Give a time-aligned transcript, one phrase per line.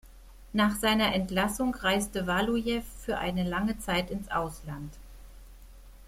[0.51, 4.91] Nach seiner Entlassung reiste Walujew für eine lange Zeit ins Ausland.